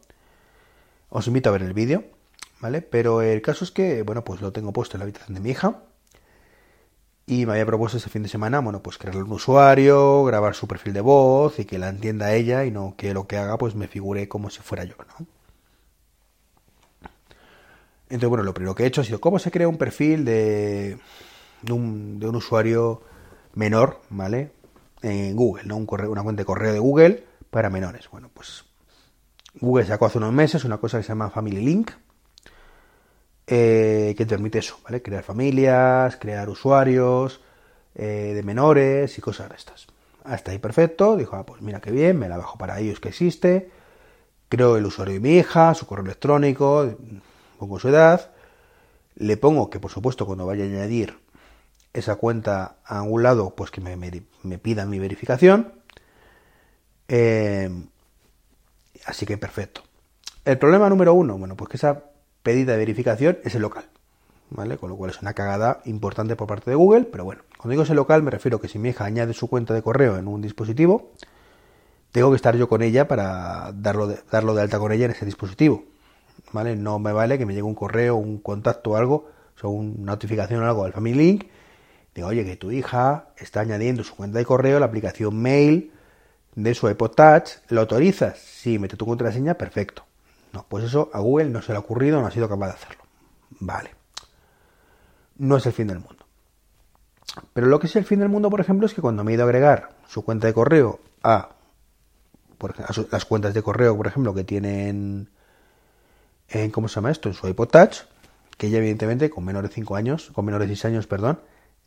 Os 1.10 1.26
invito 1.26 1.50
a 1.50 1.52
ver 1.52 1.62
el 1.62 1.74
vídeo. 1.74 2.04
¿vale? 2.60 2.82
Pero 2.82 3.22
el 3.22 3.42
caso 3.42 3.64
es 3.64 3.70
que, 3.70 4.02
bueno, 4.02 4.24
pues 4.24 4.40
lo 4.40 4.52
tengo 4.52 4.72
puesto 4.72 4.96
en 4.96 5.00
la 5.00 5.04
habitación 5.04 5.34
de 5.34 5.40
mi 5.40 5.50
hija. 5.50 5.82
y 7.26 7.44
me 7.46 7.52
había 7.52 7.66
propuesto 7.66 7.98
este 7.98 8.08
fin 8.10 8.22
de 8.22 8.28
semana, 8.28 8.60
bueno, 8.60 8.82
pues 8.82 8.96
crearle 8.98 9.22
un 9.22 9.32
usuario, 9.32 10.24
grabar 10.24 10.54
su 10.54 10.66
perfil 10.66 10.94
de 10.94 11.02
voz 11.02 11.58
y 11.58 11.66
que 11.66 11.78
la 11.78 11.88
entienda 11.90 12.32
ella 12.34 12.64
y 12.64 12.70
no 12.70 12.94
que 12.96 13.12
lo 13.14 13.26
que 13.26 13.36
haga 13.36 13.58
pues 13.58 13.74
me 13.74 13.86
figure 13.86 14.28
como 14.28 14.50
si 14.50 14.60
fuera 14.60 14.84
yo, 14.84 14.94
¿no? 15.18 15.26
Entonces, 18.10 18.28
bueno, 18.28 18.44
lo 18.44 18.54
primero 18.54 18.74
que 18.74 18.84
he 18.84 18.86
hecho 18.86 19.02
ha 19.02 19.04
sido 19.04 19.20
cómo 19.20 19.38
se 19.38 19.50
crea 19.50 19.68
un 19.68 19.76
perfil 19.76 20.24
de, 20.24 20.98
de, 21.62 21.72
un, 21.72 22.18
de 22.18 22.26
un 22.26 22.36
usuario 22.36 23.02
menor, 23.54 24.00
¿vale? 24.08 24.50
En 25.02 25.36
Google, 25.36 25.64
¿no? 25.64 25.76
Una 25.76 26.22
cuenta 26.22 26.40
de 26.40 26.46
correo 26.46 26.72
de 26.72 26.78
Google 26.78 27.24
para 27.50 27.70
menores. 27.70 28.08
Bueno, 28.10 28.30
pues 28.32 28.64
Google 29.60 29.86
sacó 29.86 30.06
hace 30.06 30.18
unos 30.18 30.32
meses 30.32 30.64
una 30.64 30.78
cosa 30.78 30.98
que 30.98 31.02
se 31.02 31.08
llama 31.08 31.30
Family 31.30 31.60
Link, 31.60 31.90
eh, 33.46 34.14
que 34.16 34.24
te 34.24 34.34
permite 34.34 34.58
eso, 34.58 34.78
¿vale? 34.84 35.02
Crear 35.02 35.22
familias, 35.22 36.16
crear 36.16 36.48
usuarios 36.48 37.40
eh, 37.94 38.32
de 38.34 38.42
menores 38.42 39.16
y 39.18 39.20
cosas 39.20 39.48
de 39.48 39.56
estas. 39.56 39.86
Hasta 40.24 40.50
ahí 40.50 40.58
perfecto, 40.58 41.16
dijo, 41.16 41.36
ah, 41.36 41.46
pues 41.46 41.62
mira 41.62 41.80
qué 41.80 41.90
bien, 41.90 42.18
me 42.18 42.28
la 42.28 42.36
bajo 42.36 42.58
para 42.58 42.78
ellos 42.80 43.00
que 43.00 43.08
existe, 43.08 43.70
creo 44.48 44.76
el 44.76 44.84
usuario 44.84 45.14
de 45.14 45.20
mi 45.20 45.36
hija, 45.36 45.74
su 45.74 45.86
correo 45.86 46.04
electrónico, 46.04 46.94
pongo 47.58 47.78
su 47.78 47.88
edad, 47.88 48.30
le 49.16 49.36
pongo 49.36 49.68
que 49.68 49.80
por 49.80 49.90
supuesto 49.90 50.26
cuando 50.26 50.46
vaya 50.46 50.64
a 50.64 50.68
añadir 50.68 51.18
esa 51.92 52.16
cuenta 52.16 52.76
a 52.84 53.02
un 53.02 53.22
lado, 53.22 53.54
pues 53.54 53.70
que 53.70 53.80
me, 53.80 53.96
me, 53.96 54.58
pidan 54.58 54.88
mi 54.88 54.98
verificación. 54.98 55.72
Eh, 57.08 57.70
así 59.06 59.26
que 59.26 59.36
perfecto. 59.36 59.82
El 60.44 60.58
problema 60.58 60.88
número 60.88 61.14
uno, 61.14 61.36
bueno, 61.36 61.56
pues 61.56 61.70
que 61.70 61.76
esa 61.76 62.04
pedida 62.42 62.72
de 62.72 62.78
verificación 62.78 63.38
es 63.44 63.54
el 63.54 63.62
local. 63.62 63.84
¿Vale? 64.50 64.78
Con 64.78 64.88
lo 64.88 64.96
cual 64.96 65.10
es 65.10 65.20
una 65.20 65.34
cagada 65.34 65.82
importante 65.84 66.34
por 66.34 66.46
parte 66.46 66.70
de 66.70 66.76
Google, 66.76 67.04
pero 67.04 67.22
bueno, 67.22 67.42
cuando 67.58 67.72
digo 67.72 67.82
ese 67.82 67.94
local 67.94 68.22
me 68.22 68.30
refiero 68.30 68.62
que 68.62 68.68
si 68.68 68.78
mi 68.78 68.88
hija 68.88 69.04
añade 69.04 69.34
su 69.34 69.46
cuenta 69.46 69.74
de 69.74 69.82
correo 69.82 70.16
en 70.16 70.26
un 70.26 70.40
dispositivo, 70.40 71.12
tengo 72.12 72.30
que 72.30 72.36
estar 72.36 72.56
yo 72.56 72.66
con 72.66 72.80
ella 72.80 73.06
para 73.06 73.72
darlo 73.74 74.08
darlo 74.30 74.54
de 74.54 74.62
alta 74.62 74.78
con 74.78 74.90
ella 74.90 75.04
en 75.04 75.10
ese 75.10 75.26
dispositivo. 75.26 75.84
¿Vale? 76.52 76.76
No 76.76 76.98
me 76.98 77.12
vale 77.12 77.38
que 77.38 77.46
me 77.46 77.52
llegue 77.52 77.62
un 77.62 77.74
correo, 77.74 78.16
un 78.16 78.38
contacto 78.38 78.90
o 78.90 78.96
algo, 78.96 79.28
o 79.62 79.68
una 79.68 80.12
notificación 80.12 80.62
o 80.62 80.66
algo 80.66 80.84
al 80.84 80.92
Family 80.92 81.16
Link, 81.16 81.46
digo, 82.14 82.28
oye, 82.28 82.44
que 82.44 82.56
tu 82.56 82.70
hija 82.70 83.28
está 83.36 83.60
añadiendo 83.60 84.04
su 84.04 84.14
cuenta 84.16 84.38
de 84.38 84.44
correo, 84.44 84.78
la 84.78 84.86
aplicación 84.86 85.36
mail 85.40 85.92
de 86.54 86.74
su 86.74 86.88
iPod 86.88 87.10
Touch, 87.12 87.50
¿lo 87.68 87.82
autorizas? 87.82 88.38
Sí, 88.38 88.78
mete 88.78 88.96
tu 88.96 89.06
contraseña, 89.06 89.54
perfecto. 89.54 90.04
No, 90.52 90.64
pues 90.68 90.84
eso 90.84 91.10
a 91.12 91.20
Google 91.20 91.50
no 91.50 91.62
se 91.62 91.72
le 91.72 91.76
ha 91.76 91.80
ocurrido, 91.80 92.20
no 92.20 92.26
ha 92.26 92.30
sido 92.30 92.48
capaz 92.48 92.66
de 92.66 92.72
hacerlo. 92.72 93.04
Vale. 93.60 93.90
No 95.36 95.56
es 95.56 95.66
el 95.66 95.72
fin 95.72 95.86
del 95.86 95.98
mundo. 95.98 96.24
Pero 97.52 97.66
lo 97.66 97.78
que 97.78 97.86
es 97.86 97.96
el 97.96 98.04
fin 98.04 98.20
del 98.20 98.28
mundo, 98.28 98.50
por 98.50 98.60
ejemplo, 98.60 98.86
es 98.86 98.94
que 98.94 99.02
cuando 99.02 99.22
me 99.22 99.30
he 99.30 99.34
ido 99.34 99.44
a 99.44 99.46
agregar 99.46 99.90
su 100.08 100.24
cuenta 100.24 100.46
de 100.46 100.54
correo 100.54 101.00
a, 101.22 101.50
por 102.56 102.70
ejemplo, 102.70 103.06
las 103.12 103.24
cuentas 103.24 103.54
de 103.54 103.62
correo, 103.62 103.96
por 103.96 104.06
ejemplo, 104.06 104.34
que 104.34 104.44
tienen 104.44 105.30
¿cómo 106.72 106.88
se 106.88 106.96
llama 106.96 107.10
esto? 107.10 107.28
En 107.28 107.34
su 107.34 107.46
iPod 107.48 107.68
Touch, 107.68 107.98
que 108.56 108.68
ella 108.68 108.78
evidentemente 108.78 109.30
con 109.30 109.44
menores 109.44 109.70
de 109.70 109.74
5 109.74 109.96
años, 109.96 110.30
con 110.32 110.44
menores 110.44 110.68
de 110.68 110.74
6 110.74 110.84
años, 110.86 111.06
perdón, 111.06 111.40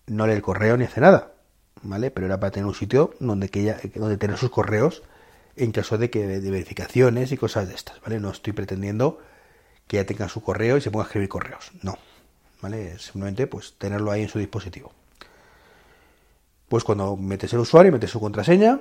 no 0.08 0.27
lee 0.27 0.34
el 0.34 0.41
correo 0.41 0.77
ni 0.77 0.86
hace 0.86 1.01
nada, 1.01 1.34
¿vale? 1.82 2.12
Pero 2.12 2.27
era 2.27 2.39
para 2.39 2.51
tener 2.51 2.65
un 2.65 2.75
sitio 2.75 3.13
donde, 3.20 3.50
ella, 3.53 3.80
donde 3.96 4.18
tener 4.18 4.38
sus 4.38 4.50
correos 4.50 5.03
en 5.56 5.72
caso 5.72 5.98
de 5.98 6.10
que 6.10 6.25
de 6.25 6.51
verificaciones 6.51 7.32
y 7.32 7.38
cosas 7.38 7.68
de 7.68 7.75
estas, 7.75 8.00
¿vale? 8.01 8.20
No 8.20 8.32
estoy 8.32 8.53
pretendiendo 8.53 9.20
que 9.88 9.98
ella 9.98 10.06
tenga 10.06 10.30
su 10.30 10.41
correo 10.41 10.77
y 10.77 10.82
se 10.82 10.91
ponga 10.91 11.03
a 11.03 11.08
escribir 11.08 11.30
correos, 11.30 11.72
no, 11.82 11.98
¿vale? 12.62 12.98
Simplemente 13.00 13.48
pues 13.48 13.74
tenerlo 13.77 14.12
ahí 14.12 14.24
en 14.24 14.30
su 14.30 14.39
dispositivo. 14.39 14.94
Pues 16.70 16.86
cuando 16.86 17.18
metes 17.18 17.51
el 17.51 17.60
usuario, 17.60 17.91
metes 17.91 18.12
su 18.12 18.22
contraseña 18.22 18.80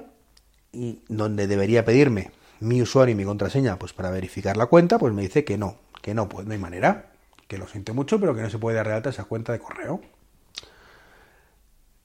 y 0.72 1.00
donde 1.08 1.48
debería 1.48 1.84
pedirme 1.84 2.30
mi 2.60 2.82
usuario 2.82 3.12
y 3.12 3.16
mi 3.16 3.24
contraseña 3.24 3.78
pues 3.78 3.92
para 3.92 4.10
verificar 4.10 4.56
la 4.56 4.66
cuenta, 4.66 4.98
pues 4.98 5.12
me 5.12 5.22
dice 5.22 5.44
que 5.44 5.58
no, 5.58 5.76
que 6.02 6.14
no, 6.14 6.28
pues 6.28 6.46
no 6.46 6.52
hay 6.52 6.58
manera, 6.58 7.10
que 7.48 7.58
lo 7.58 7.66
siente 7.66 7.92
mucho, 7.92 8.20
pero 8.20 8.34
que 8.34 8.42
no 8.42 8.50
se 8.50 8.58
puede 8.58 8.76
dar 8.76 8.88
alta 8.88 9.10
esa 9.10 9.24
cuenta 9.24 9.52
de 9.52 9.58
correo. 9.58 10.00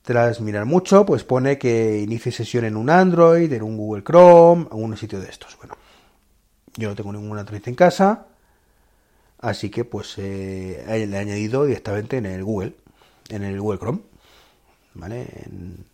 Tras 0.01 0.39
mirar 0.39 0.65
mucho, 0.65 1.05
pues 1.05 1.24
pone 1.24 1.57
que 1.57 2.00
inicie 2.00 2.31
sesión 2.31 2.63
en 2.65 2.77
un 2.77 2.89
Android, 2.89 3.51
en 3.51 3.63
un 3.63 3.75
Google 3.75 4.03
Chrome, 4.03 4.67
en 4.71 4.83
un 4.83 4.97
sitio 4.97 5.19
de 5.19 5.29
estos. 5.29 5.57
Bueno, 5.57 5.75
yo 6.77 6.89
no 6.89 6.95
tengo 6.95 7.12
ninguna 7.12 7.41
Android 7.41 7.62
en 7.65 7.75
casa, 7.75 8.27
así 9.39 9.69
que 9.69 9.83
pues 9.83 10.15
eh, 10.17 10.83
le 10.88 11.15
he 11.15 11.19
añadido 11.19 11.65
directamente 11.65 12.17
en 12.17 12.27
el 12.27 12.43
Google, 12.43 12.75
en 13.29 13.43
el 13.43 13.59
Google 13.59 13.79
Chrome, 13.79 14.00
¿vale? 14.93 15.27
En 15.45 15.85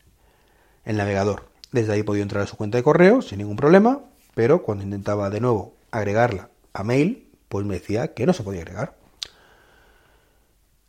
el 0.85 0.97
navegador. 0.97 1.49
Desde 1.71 1.93
ahí 1.93 2.01
he 2.01 2.03
podido 2.03 2.23
entrar 2.23 2.43
a 2.43 2.47
su 2.47 2.57
cuenta 2.57 2.77
de 2.77 2.83
correo 2.83 3.21
sin 3.21 3.37
ningún 3.37 3.55
problema, 3.55 4.01
pero 4.33 4.63
cuando 4.63 4.83
intentaba 4.83 5.29
de 5.29 5.41
nuevo 5.41 5.73
agregarla 5.91 6.49
a 6.73 6.83
mail, 6.83 7.29
pues 7.49 7.65
me 7.65 7.75
decía 7.75 8.13
que 8.13 8.25
no 8.25 8.33
se 8.33 8.43
podía 8.43 8.61
agregar. 8.61 8.95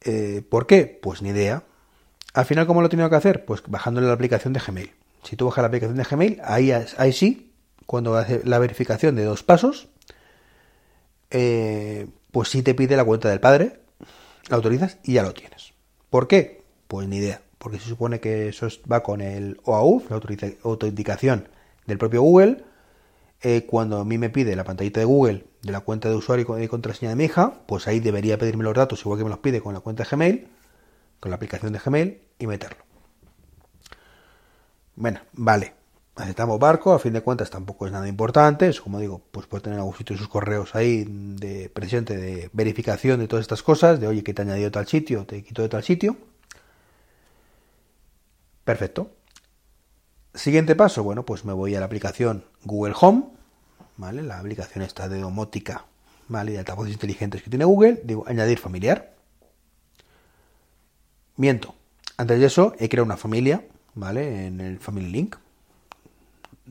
Eh, 0.02 0.42
¿Por 0.48 0.66
qué? 0.66 0.98
Pues 1.02 1.22
ni 1.22 1.30
idea. 1.30 1.64
Al 2.34 2.44
final, 2.44 2.66
¿cómo 2.66 2.80
lo 2.80 2.86
he 2.86 2.90
tenido 2.90 3.10
que 3.10 3.16
hacer? 3.16 3.44
Pues 3.44 3.62
bajándole 3.66 4.06
la 4.06 4.14
aplicación 4.14 4.52
de 4.52 4.60
Gmail. 4.60 4.92
Si 5.22 5.36
tú 5.36 5.46
bajas 5.46 5.62
la 5.62 5.68
aplicación 5.68 5.96
de 5.96 6.04
Gmail, 6.04 6.40
ahí, 6.44 6.72
ahí 6.72 7.12
sí, 7.12 7.52
cuando 7.86 8.16
hace 8.16 8.42
la 8.44 8.58
verificación 8.58 9.14
de 9.16 9.24
dos 9.24 9.42
pasos, 9.42 9.88
eh, 11.30 12.08
pues 12.30 12.48
sí 12.48 12.62
te 12.62 12.74
pide 12.74 12.96
la 12.96 13.04
cuenta 13.04 13.28
del 13.28 13.40
padre, 13.40 13.80
la 14.48 14.56
autorizas 14.56 14.98
y 15.02 15.14
ya 15.14 15.22
lo 15.22 15.34
tienes. 15.34 15.72
¿Por 16.10 16.28
qué? 16.28 16.62
Pues 16.88 17.08
ni 17.08 17.18
idea. 17.18 17.42
Porque 17.58 17.78
se 17.78 17.88
supone 17.88 18.20
que 18.20 18.48
eso 18.48 18.68
va 18.90 19.02
con 19.02 19.20
el 19.20 19.60
OAuth, 19.64 20.10
la 20.10 20.20
autenticación 20.64 21.48
del 21.86 21.98
propio 21.98 22.22
Google. 22.22 22.64
Eh, 23.42 23.66
cuando 23.66 23.98
a 23.98 24.04
mí 24.04 24.18
me 24.18 24.30
pide 24.30 24.54
la 24.54 24.64
pantallita 24.64 25.00
de 25.00 25.06
Google 25.06 25.46
de 25.62 25.72
la 25.72 25.80
cuenta 25.80 26.08
de 26.08 26.14
usuario 26.14 26.58
y 26.60 26.68
contraseña 26.68 27.10
de 27.10 27.16
mi 27.16 27.24
hija, 27.24 27.54
pues 27.66 27.88
ahí 27.88 28.00
debería 28.00 28.38
pedirme 28.38 28.64
los 28.64 28.74
datos, 28.74 29.00
igual 29.00 29.18
que 29.18 29.24
me 29.24 29.30
los 29.30 29.38
pide 29.38 29.60
con 29.60 29.74
la 29.74 29.80
cuenta 29.80 30.04
de 30.04 30.10
Gmail 30.10 30.48
con 31.22 31.30
la 31.30 31.36
aplicación 31.36 31.72
de 31.72 31.78
Gmail 31.78 32.20
y 32.40 32.46
meterlo. 32.48 32.84
Bueno, 34.96 35.20
vale. 35.32 35.74
Aceptamos 36.16 36.58
barco, 36.58 36.92
a 36.92 36.98
fin 36.98 37.12
de 37.12 37.22
cuentas 37.22 37.48
tampoco 37.48 37.86
es 37.86 37.92
nada 37.92 38.08
importante, 38.08 38.68
es 38.68 38.80
como 38.80 38.98
digo, 38.98 39.22
pues 39.30 39.46
puede 39.46 39.62
tener 39.62 39.78
algún 39.78 39.94
sitio 39.94 40.16
sus 40.16 40.28
correos 40.28 40.74
ahí 40.74 41.06
de 41.08 41.70
presente, 41.70 42.16
de 42.16 42.50
verificación 42.52 43.20
de 43.20 43.28
todas 43.28 43.44
estas 43.44 43.62
cosas, 43.62 44.00
de 44.00 44.08
oye 44.08 44.24
que 44.24 44.34
te 44.34 44.42
he 44.42 44.44
añadido 44.44 44.70
tal 44.72 44.86
sitio, 44.86 45.24
te 45.24 45.42
quito 45.44 45.62
de 45.62 45.68
tal 45.68 45.84
sitio. 45.84 46.16
Perfecto. 48.64 49.10
Siguiente 50.34 50.74
paso, 50.74 51.02
bueno, 51.02 51.26
pues 51.26 51.44
me 51.44 51.52
voy 51.52 51.74
a 51.74 51.80
la 51.80 51.86
aplicación 51.86 52.44
Google 52.64 52.94
Home, 52.98 53.24
¿vale? 53.98 54.22
La 54.22 54.38
aplicación 54.38 54.82
está 54.82 55.06
de 55.08 55.20
domótica, 55.20 55.84
¿vale? 56.28 56.54
Y 56.54 56.56
altavoces 56.56 56.94
inteligentes 56.94 57.42
que 57.42 57.50
tiene 57.50 57.66
Google, 57.66 58.00
digo, 58.02 58.24
añadir 58.26 58.58
familiar. 58.58 59.12
Miento. 61.36 61.74
Antes 62.16 62.40
de 62.40 62.46
eso, 62.46 62.74
he 62.78 62.88
creado 62.88 63.04
una 63.04 63.18
familia, 63.18 63.66
¿vale? 63.94 64.46
En 64.46 64.60
el 64.60 64.78
Family 64.78 65.10
Link. 65.10 65.36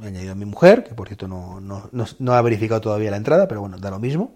He 0.02 0.08
añadido 0.08 0.32
a 0.32 0.36
mi 0.36 0.46
mujer, 0.46 0.84
que 0.84 0.96
por 0.96 1.08
cierto 1.08 1.28
no, 1.28 1.60
no, 1.62 2.34
ha 2.34 2.42
verificado 2.42 2.82
todavía 2.82 3.12
la 3.12 3.18
entrada, 3.18 3.48
pero 3.48 3.62
bueno, 3.62 3.78
da 3.78 3.92
lo 3.92 4.00
mismo. 4.00 4.34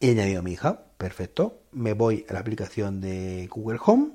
He 0.00 0.12
añadido 0.12 0.40
a 0.40 0.42
mi 0.42 0.52
hija, 0.52 0.84
perfecto. 0.96 1.60
Me 1.72 1.92
voy 1.92 2.24
a 2.30 2.32
la 2.32 2.40
aplicación 2.40 3.00
de 3.02 3.46
Google 3.48 3.78
Home, 3.84 4.10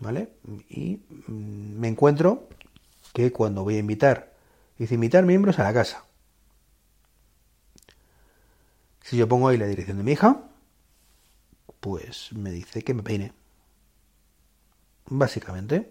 ¿vale? 0.00 0.30
Y 0.68 1.00
mm, 1.28 1.78
me 1.78 1.88
encuentro 1.88 2.48
que 3.12 3.32
cuando 3.32 3.64
voy 3.64 3.76
a 3.76 3.78
invitar, 3.78 4.32
dice 4.78 4.94
invitar 4.94 5.24
miembros 5.24 5.58
a 5.58 5.64
la 5.64 5.72
casa. 5.72 6.04
Si 9.02 9.16
yo 9.16 9.28
pongo 9.28 9.48
ahí 9.48 9.56
la 9.56 9.66
dirección 9.66 9.96
de 9.96 10.04
mi 10.04 10.12
hija, 10.12 10.44
pues 11.80 12.32
me 12.32 12.50
dice 12.50 12.82
que 12.82 12.94
me 12.94 13.02
peine. 13.02 13.32
Básicamente. 15.06 15.90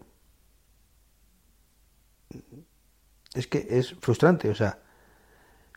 Es 3.34 3.48
que 3.48 3.68
es 3.70 3.94
frustrante, 3.96 4.50
o 4.50 4.56
sea, 4.56 4.80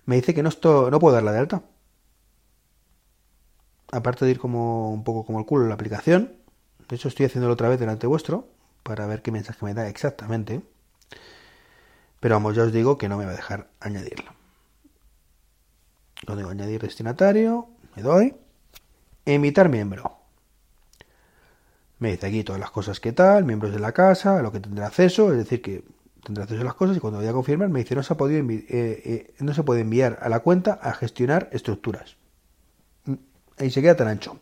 me 0.07 0.17
dice 0.17 0.35
que 0.35 0.43
no, 0.43 0.49
esto, 0.49 0.91
no 0.91 0.99
puedo 1.01 1.15
darla 1.15 1.33
de 1.33 1.39
alta. 1.39 1.63
Aparte 3.93 4.25
de 4.25 4.33
ir 4.33 4.39
como 4.39 4.91
un 4.93 5.05
poco 5.05 5.25
como 5.25 5.39
el 5.39 5.47
culo 5.47 5.65
en 5.65 5.69
la 5.69 5.75
aplicación, 5.75 6.42
de 6.93 6.97
hecho 6.97 7.09
estoy 7.09 7.25
haciéndolo 7.25 7.55
otra 7.55 7.71
vez 7.71 7.81
delante 7.81 8.07
vuestro 8.07 8.51
para 8.83 9.07
ver 9.07 9.23
qué 9.23 9.33
mensaje 9.33 9.65
me 9.65 9.73
da 9.73 9.89
exactamente. 9.89 10.61
Pero 12.21 12.35
vamos, 12.35 12.55
ya 12.55 12.65
os 12.65 12.73
digo 12.73 12.99
que 12.99 13.09
no 13.09 13.17
me 13.17 13.25
va 13.25 13.31
a 13.31 13.35
dejar 13.35 13.71
añadirlo. 13.81 14.31
Lo 16.27 16.37
digo 16.37 16.51
añadir 16.51 16.83
destinatario, 16.83 17.69
me 17.97 18.03
doy. 18.03 18.37
Invitar 19.25 19.71
miembro. 19.71 20.19
Me 21.99 22.11
dice 22.11 22.27
aquí 22.27 22.45
todas 22.45 22.61
las 22.61 22.71
cosas 22.71 23.01
que 23.01 23.13
tal, 23.13 23.47
miembros 23.47 23.73
de 23.73 23.81
la 23.81 23.93
casa, 23.93 24.41
a 24.41 24.43
lo 24.43 24.53
que 24.53 24.61
tendrá 24.61 24.89
acceso, 24.89 25.33
es 25.33 25.39
decir, 25.39 25.63
que 25.63 25.85
tendrá 26.23 26.45
acceso 26.45 26.61
a 26.61 26.67
las 26.67 26.75
cosas 26.75 26.99
y 26.99 27.01
cuando 27.01 27.21
voy 27.21 27.29
a 27.29 27.33
confirmar 27.33 27.71
me 27.71 27.79
dice 27.79 27.95
no 27.95 28.03
se, 28.03 28.13
ha 28.13 28.19
podido 28.19 28.47
eh, 28.51 28.63
eh, 28.69 29.35
no 29.39 29.55
se 29.55 29.63
puede 29.63 29.81
enviar 29.81 30.19
a 30.21 30.29
la 30.29 30.41
cuenta 30.41 30.75
a 30.75 30.93
gestionar 30.93 31.49
estructuras. 31.53 32.17
Mm, 33.07 33.15
ahí 33.57 33.71
se 33.71 33.81
queda 33.81 33.97
tan 33.97 34.09
ancho. 34.09 34.39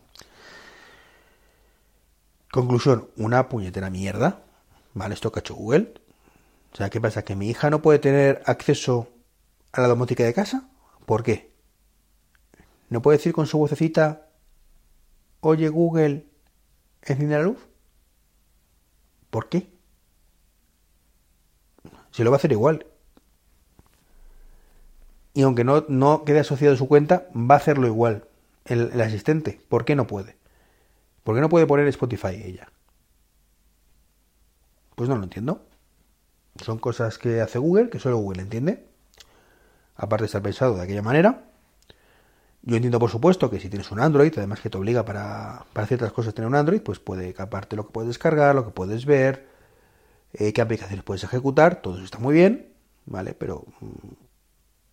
Conclusión, 2.50 3.08
una 3.16 3.48
puñetera 3.48 3.90
mierda. 3.90 4.42
¿Vale? 4.92 5.14
Esto 5.14 5.30
que 5.30 5.38
ha 5.38 5.42
hecho 5.42 5.54
Google. 5.54 5.94
O 6.72 6.76
sea, 6.76 6.90
¿qué 6.90 7.00
pasa? 7.00 7.22
¿Que 7.24 7.36
mi 7.36 7.48
hija 7.48 7.70
no 7.70 7.82
puede 7.82 7.98
tener 7.98 8.42
acceso 8.46 9.08
a 9.72 9.80
la 9.80 9.88
domótica 9.88 10.24
de 10.24 10.34
casa? 10.34 10.68
¿Por 11.06 11.22
qué? 11.22 11.52
¿No 12.88 13.02
puede 13.02 13.18
decir 13.18 13.32
con 13.32 13.46
su 13.46 13.58
vocecita, 13.58 14.28
oye 15.40 15.68
Google, 15.68 16.26
enciende 17.02 17.36
la 17.36 17.42
luz? 17.42 17.58
¿Por 19.30 19.48
qué? 19.48 19.72
Si 22.10 22.24
lo 22.24 22.30
va 22.30 22.36
a 22.36 22.38
hacer 22.38 22.50
igual. 22.50 22.86
Y 25.34 25.42
aunque 25.42 25.62
no, 25.62 25.84
no 25.88 26.24
quede 26.24 26.40
asociado 26.40 26.74
a 26.74 26.78
su 26.78 26.88
cuenta, 26.88 27.28
va 27.32 27.54
a 27.54 27.58
hacerlo 27.58 27.86
igual 27.86 28.26
el 28.64 29.00
asistente. 29.00 29.60
¿Por 29.68 29.84
qué 29.84 29.94
no 29.94 30.08
puede? 30.08 30.39
¿Por 31.30 31.36
qué 31.36 31.42
no 31.42 31.48
puede 31.48 31.68
poner 31.68 31.86
Spotify 31.86 32.42
ella? 32.44 32.66
Pues 34.96 35.08
no 35.08 35.16
lo 35.16 35.22
entiendo. 35.22 35.64
Son 36.60 36.80
cosas 36.80 37.18
que 37.18 37.40
hace 37.40 37.60
Google, 37.60 37.88
que 37.88 38.00
solo 38.00 38.16
Google 38.16 38.42
entiende. 38.42 38.84
Aparte 39.94 40.24
de 40.24 40.26
estar 40.26 40.42
pensado 40.42 40.74
de 40.74 40.82
aquella 40.82 41.02
manera. 41.02 41.44
Yo 42.62 42.74
entiendo, 42.74 42.98
por 42.98 43.10
supuesto, 43.10 43.48
que 43.48 43.60
si 43.60 43.68
tienes 43.68 43.92
un 43.92 44.00
Android, 44.00 44.32
además 44.38 44.58
que 44.58 44.70
te 44.70 44.78
obliga 44.78 45.04
para, 45.04 45.66
para 45.72 45.86
ciertas 45.86 46.10
cosas 46.10 46.34
tener 46.34 46.48
un 46.48 46.56
Android, 46.56 46.80
pues 46.80 46.98
puede 46.98 47.32
caparte 47.32 47.76
lo 47.76 47.86
que 47.86 47.92
puedes 47.92 48.08
descargar, 48.08 48.56
lo 48.56 48.64
que 48.64 48.72
puedes 48.72 49.06
ver, 49.06 49.46
eh, 50.32 50.52
qué 50.52 50.60
aplicaciones 50.60 51.04
puedes 51.04 51.22
ejecutar, 51.22 51.80
todo 51.80 51.94
eso 51.94 52.04
está 52.06 52.18
muy 52.18 52.34
bien, 52.34 52.72
¿vale? 53.06 53.34
Pero, 53.34 53.66
mm, 53.78 54.14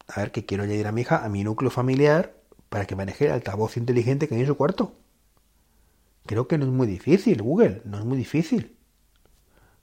a 0.09 0.19
ver, 0.19 0.31
que 0.31 0.45
quiero 0.45 0.65
añadir 0.65 0.85
a 0.85 0.91
mi 0.91 1.01
hija 1.01 1.25
a 1.25 1.29
mi 1.29 1.43
núcleo 1.43 1.71
familiar 1.71 2.35
para 2.69 2.85
que 2.85 2.95
maneje 2.95 3.25
el 3.25 3.31
altavoz 3.31 3.75
inteligente 3.75 4.27
que 4.27 4.35
hay 4.35 4.41
en 4.41 4.47
su 4.47 4.55
cuarto. 4.55 4.93
Creo 6.27 6.47
que 6.47 6.57
no 6.57 6.65
es 6.65 6.71
muy 6.71 6.87
difícil, 6.87 7.41
Google, 7.41 7.81
no 7.85 7.97
es 7.99 8.05
muy 8.05 8.17
difícil. 8.17 8.77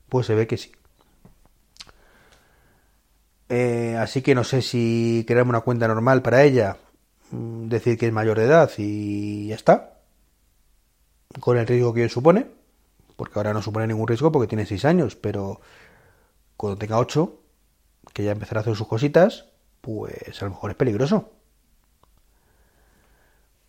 Pues 0.08 0.26
se 0.26 0.34
ve 0.34 0.46
que 0.46 0.58
sí. 0.58 0.70
Eh, 3.48 3.96
así 3.98 4.22
que 4.22 4.34
no 4.34 4.44
sé 4.44 4.62
si 4.62 5.24
crearme 5.26 5.50
una 5.50 5.60
cuenta 5.60 5.88
normal 5.88 6.22
para 6.22 6.42
ella, 6.44 6.76
mm, 7.30 7.68
decir 7.68 7.98
que 7.98 8.06
es 8.06 8.12
mayor 8.12 8.38
de 8.38 8.44
edad 8.44 8.70
y 8.78 9.48
ya 9.48 9.54
está, 9.54 10.00
con 11.40 11.58
el 11.58 11.66
riesgo 11.66 11.94
que 11.94 12.08
supone, 12.08 12.46
porque 13.16 13.38
ahora 13.38 13.52
no 13.54 13.62
supone 13.62 13.86
ningún 13.86 14.08
riesgo 14.08 14.32
porque 14.32 14.48
tiene 14.48 14.66
6 14.66 14.84
años, 14.84 15.16
pero 15.16 15.60
cuando 16.56 16.78
tenga 16.78 16.98
8, 16.98 17.40
que 18.12 18.24
ya 18.24 18.32
empezará 18.32 18.60
a 18.60 18.62
hacer 18.62 18.76
sus 18.76 18.88
cositas, 18.88 19.46
pues 19.80 20.40
a 20.42 20.46
lo 20.46 20.52
mejor 20.52 20.70
es 20.70 20.76
peligroso. 20.76 21.30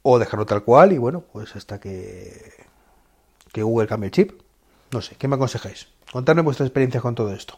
O 0.07 0.19
dejarlo 0.19 0.45
tal 0.45 0.63
cual 0.63 0.93
y 0.93 0.99
bueno, 0.99 1.21
pues 1.21 1.55
hasta 1.55 1.79
que, 1.79 2.53
que 3.51 3.63
Google 3.63 3.87
cambie 3.87 4.09
el 4.09 4.11
chip. 4.11 4.39
No 4.91 5.01
sé, 5.01 5.15
¿qué 5.15 5.27
me 5.27 5.33
aconsejáis? 5.33 5.87
Contadme 6.11 6.43
vuestra 6.43 6.63
experiencia 6.63 7.01
con 7.01 7.15
todo 7.15 7.33
esto. 7.33 7.57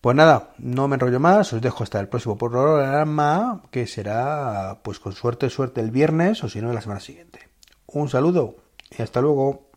Pues 0.00 0.16
nada, 0.16 0.54
no 0.56 0.88
me 0.88 0.94
enrollo 0.94 1.20
más, 1.20 1.52
os 1.52 1.60
dejo 1.60 1.84
hasta 1.84 2.00
el 2.00 2.08
próximo 2.08 2.38
programa, 2.38 3.60
que 3.70 3.86
será, 3.86 4.78
pues 4.82 4.98
con 4.98 5.12
suerte, 5.12 5.50
suerte 5.50 5.82
el 5.82 5.90
viernes, 5.90 6.42
o 6.44 6.48
si 6.48 6.62
no, 6.62 6.72
la 6.72 6.80
semana 6.80 7.00
siguiente. 7.00 7.50
Un 7.86 8.08
saludo 8.08 8.56
y 8.96 9.02
hasta 9.02 9.20
luego. 9.20 9.69